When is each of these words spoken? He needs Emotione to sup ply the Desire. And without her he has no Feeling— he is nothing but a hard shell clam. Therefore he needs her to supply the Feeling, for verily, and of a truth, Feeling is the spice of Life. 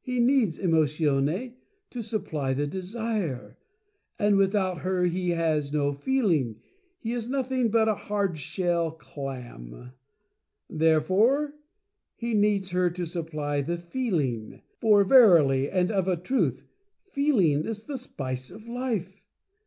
He 0.00 0.20
needs 0.20 0.58
Emotione 0.58 1.52
to 1.90 2.02
sup 2.02 2.24
ply 2.24 2.54
the 2.54 2.66
Desire. 2.66 3.58
And 4.18 4.38
without 4.38 4.78
her 4.78 5.04
he 5.04 5.32
has 5.32 5.70
no 5.70 5.92
Feeling— 5.92 6.62
he 7.02 7.12
is 7.12 7.28
nothing 7.28 7.68
but 7.70 7.86
a 7.86 7.94
hard 7.94 8.38
shell 8.38 8.90
clam. 8.90 9.92
Therefore 10.70 11.52
he 12.16 12.32
needs 12.32 12.70
her 12.70 12.88
to 12.88 13.04
supply 13.04 13.60
the 13.60 13.76
Feeling, 13.76 14.62
for 14.78 15.04
verily, 15.04 15.70
and 15.70 15.90
of 15.90 16.08
a 16.08 16.16
truth, 16.16 16.64
Feeling 17.04 17.66
is 17.66 17.84
the 17.84 17.98
spice 17.98 18.50
of 18.50 18.66
Life. 18.66 19.20